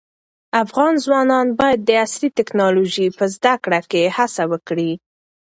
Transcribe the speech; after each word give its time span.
افغان 0.63 0.93
ځوانان 1.05 1.47
باید 1.59 1.79
د 1.83 1.89
عصري 2.03 2.29
ټیکنالوژۍ 2.37 3.07
په 3.17 3.25
زده 3.35 3.53
کړه 3.63 3.79
کې 3.91 4.13
هڅه 4.17 4.43
وکړي. 4.51 4.91